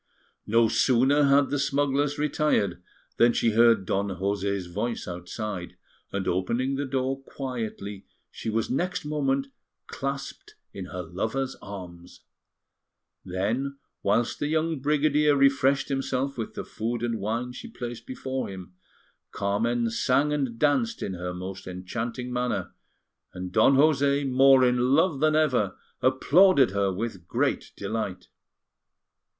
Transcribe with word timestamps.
No 0.47 0.67
sooner 0.67 1.25
had 1.25 1.51
the 1.51 1.59
smugglers 1.59 2.17
retired 2.17 2.81
than 3.17 3.33
she 3.33 3.51
heard 3.51 3.85
Don 3.85 4.07
José's 4.07 4.65
voice 4.65 5.07
outside; 5.07 5.77
and 6.11 6.27
opening 6.27 6.73
the 6.73 6.87
door 6.87 7.21
quietly, 7.21 8.07
she 8.31 8.49
was 8.49 8.67
next 8.67 9.05
moment 9.05 9.49
clasped 9.85 10.55
in 10.73 10.85
her 10.85 11.03
lover's 11.03 11.55
arms. 11.61 12.21
Then, 13.23 13.77
whilst 14.01 14.39
the 14.39 14.47
young 14.47 14.79
brigadier 14.79 15.35
refreshed 15.35 15.89
himself 15.89 16.35
with 16.35 16.55
the 16.55 16.63
food 16.65 17.03
and 17.03 17.19
wine 17.19 17.51
she 17.51 17.67
placed 17.67 18.07
before 18.07 18.47
him, 18.49 18.73
Carmen 19.31 19.91
sang 19.91 20.33
and 20.33 20.57
danced 20.57 21.03
in 21.03 21.13
her 21.13 21.31
most 21.31 21.67
enchanting 21.67 22.33
manner, 22.33 22.73
and 23.35 23.51
Don 23.51 23.75
José, 23.75 24.27
more 24.27 24.65
in 24.65 24.95
love 24.95 25.19
than 25.19 25.35
ever, 25.35 25.77
applauded 26.01 26.71
her 26.71 26.91
with 26.91 27.27
great 27.27 27.71
delight. 27.77 28.29